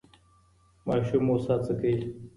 ماشوم 0.87 1.25
اوس 1.31 1.45
هڅه 1.51 1.73
کوي. 1.79 1.97